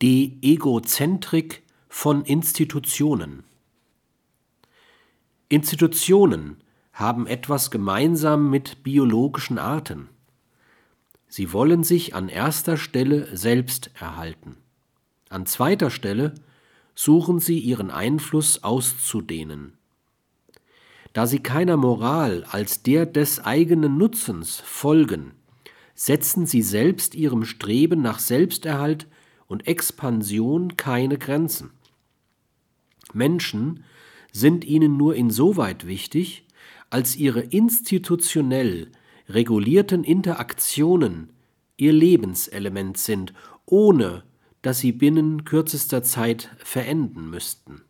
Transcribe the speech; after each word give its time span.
Die 0.00 0.38
Egozentrik 0.42 1.64
von 1.88 2.24
Institutionen. 2.24 3.42
Institutionen 5.48 6.58
haben 6.92 7.26
etwas 7.26 7.72
gemeinsam 7.72 8.48
mit 8.48 8.84
biologischen 8.84 9.58
Arten. 9.58 10.08
Sie 11.26 11.52
wollen 11.52 11.82
sich 11.82 12.14
an 12.14 12.28
erster 12.28 12.76
Stelle 12.76 13.36
selbst 13.36 13.90
erhalten. 13.98 14.58
An 15.30 15.46
zweiter 15.46 15.90
Stelle 15.90 16.34
suchen 16.94 17.40
sie 17.40 17.58
ihren 17.58 17.90
Einfluss 17.90 18.62
auszudehnen. 18.62 19.72
Da 21.12 21.26
sie 21.26 21.40
keiner 21.40 21.76
Moral 21.76 22.44
als 22.48 22.84
der 22.84 23.04
des 23.04 23.44
eigenen 23.44 23.98
Nutzens 23.98 24.60
folgen, 24.60 25.32
setzen 25.96 26.46
sie 26.46 26.62
selbst 26.62 27.16
ihrem 27.16 27.44
Streben 27.44 28.00
nach 28.00 28.20
Selbsterhalt 28.20 29.08
und 29.48 29.66
Expansion 29.66 30.76
keine 30.76 31.18
Grenzen. 31.18 31.70
Menschen 33.12 33.84
sind 34.32 34.64
ihnen 34.64 34.96
nur 34.96 35.16
insoweit 35.16 35.86
wichtig, 35.86 36.44
als 36.90 37.16
ihre 37.16 37.40
institutionell 37.40 38.88
regulierten 39.28 40.04
Interaktionen 40.04 41.30
ihr 41.76 41.92
Lebenselement 41.92 42.98
sind, 42.98 43.34
ohne 43.66 44.22
dass 44.62 44.80
sie 44.80 44.92
binnen 44.92 45.44
kürzester 45.44 46.02
Zeit 46.02 46.50
verenden 46.58 47.30
müssten. 47.30 47.82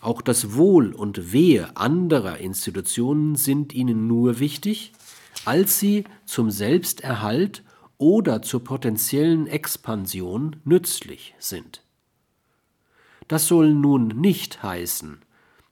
Auch 0.00 0.22
das 0.22 0.54
Wohl 0.54 0.92
und 0.92 1.32
Wehe 1.32 1.76
anderer 1.76 2.38
Institutionen 2.38 3.34
sind 3.34 3.74
ihnen 3.74 4.06
nur 4.06 4.38
wichtig, 4.38 4.92
als 5.44 5.78
sie 5.80 6.04
zum 6.24 6.50
Selbsterhalt 6.50 7.64
oder 7.98 8.42
zur 8.42 8.64
potenziellen 8.64 9.46
Expansion 9.46 10.56
nützlich 10.64 11.34
sind. 11.38 11.82
Das 13.26 13.46
soll 13.46 13.74
nun 13.74 14.08
nicht 14.08 14.62
heißen, 14.62 15.18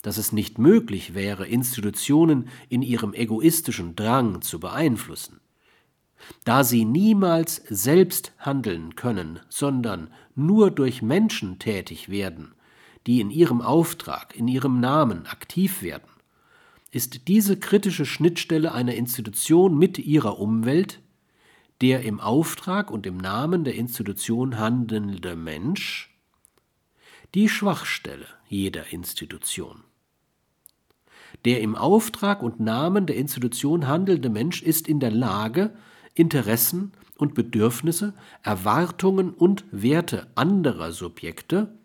dass 0.03 0.19
es 0.19 0.33
nicht 0.33 0.59
möglich 0.59 1.15
wäre, 1.15 1.47
Institutionen 1.47 2.49
in 2.69 2.83
ihrem 2.83 3.15
egoistischen 3.15 3.97
Drang 3.97 4.43
zu 4.43 4.61
beeinflussen. 4.61 5.41
Da 6.45 6.65
sie 6.65 6.85
niemals 6.85 7.63
selbst 7.69 8.33
handeln 8.39 8.95
können, 8.97 9.41
sondern 9.49 10.11
nur 10.35 10.71
durch 10.71 11.03
Menschen 11.03 11.59
tätig 11.59 12.09
werden, 12.09 12.55
die 13.07 13.21
in 13.21 13.31
ihrem 13.31 13.61
Auftrag, 13.61 14.37
in 14.37 14.49
ihrem 14.49 14.81
Namen 14.81 15.27
aktiv 15.27 15.83
werden, 15.83 16.09
ist 16.91 17.29
diese 17.29 17.59
kritische 17.59 18.07
Schnittstelle 18.07 18.73
einer 18.73 18.95
Institution 18.95 19.79
mit 19.79 19.99
ihrer 19.99 20.39
Umwelt 20.39 21.01
der 21.81 22.03
im 22.03 22.21
Auftrag 22.21 22.91
und 22.91 23.07
im 23.07 23.19
Namen 23.19 23.65
der 23.65 23.75
Institution 23.75 24.59
handelnde 24.59 25.37
Mensch 25.37 26.17
die 27.35 27.49
Schwachstelle 27.49 28.27
jeder 28.49 28.93
Institution. 28.93 29.85
Der 31.45 31.61
im 31.61 31.77
Auftrag 31.77 32.43
und 32.43 32.61
Namen 32.61 33.07
der 33.07 33.17
Institution 33.17 33.87
handelnde 33.87 34.31
Mensch 34.31 34.63
ist 34.63 34.89
in 34.89 35.01
der 35.01 35.11
Lage, 35.11 35.77
Interessen 36.15 36.93
und 37.19 37.35
Bedürfnisse, 37.35 38.15
Erwartungen 38.43 39.35
und 39.35 39.65
Werte 39.71 40.29
anderer 40.35 40.93
Subjekte, 40.93 41.79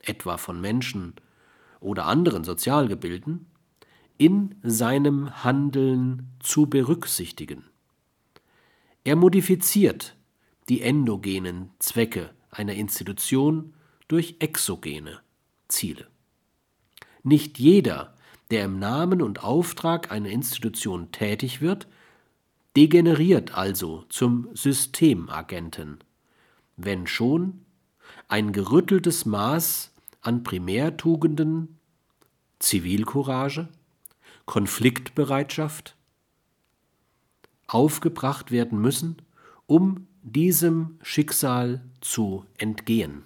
etwa 0.00 0.36
von 0.36 0.60
Menschen 0.60 1.14
oder 1.80 2.06
anderen 2.06 2.44
Sozialgebilden, 2.44 3.46
in 4.18 4.56
seinem 4.62 5.44
Handeln 5.44 6.30
zu 6.40 6.66
berücksichtigen. 6.66 7.64
Er 9.06 9.14
modifiziert 9.14 10.16
die 10.68 10.82
endogenen 10.82 11.70
Zwecke 11.78 12.34
einer 12.50 12.74
Institution 12.74 13.72
durch 14.08 14.34
exogene 14.40 15.20
Ziele. 15.68 16.08
Nicht 17.22 17.60
jeder, 17.60 18.16
der 18.50 18.64
im 18.64 18.80
Namen 18.80 19.22
und 19.22 19.44
Auftrag 19.44 20.10
einer 20.10 20.30
Institution 20.30 21.12
tätig 21.12 21.60
wird, 21.60 21.86
degeneriert 22.74 23.56
also 23.56 24.04
zum 24.08 24.48
Systemagenten, 24.54 26.02
wenn 26.76 27.06
schon 27.06 27.64
ein 28.26 28.50
gerütteltes 28.50 29.24
Maß 29.24 29.92
an 30.20 30.42
Primärtugenden, 30.42 31.78
Zivilcourage, 32.58 33.68
Konfliktbereitschaft 34.46 35.95
aufgebracht 37.66 38.50
werden 38.50 38.80
müssen, 38.80 39.16
um 39.66 40.06
diesem 40.22 40.98
Schicksal 41.02 41.84
zu 42.00 42.44
entgehen. 42.58 43.22